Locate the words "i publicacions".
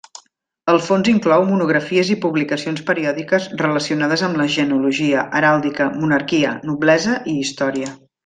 2.13-2.81